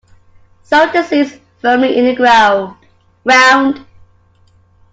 Sow 0.63 0.91
the 0.91 1.03
seeds 1.03 1.37
firmly 1.61 1.95
in 1.95 2.05
the 2.05 2.15
ground. 2.15 3.85